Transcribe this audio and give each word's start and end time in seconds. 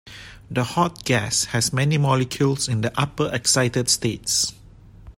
The 0.49 0.63
hot 0.63 1.03
gas 1.05 1.43
has 1.43 1.71
many 1.71 1.99
molecules 1.99 2.67
in 2.67 2.81
the 2.81 2.91
upper 2.99 3.29
excited 3.31 3.87
states. 3.87 4.51